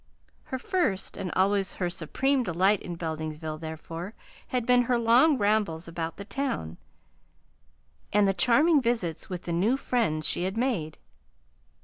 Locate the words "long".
4.97-5.37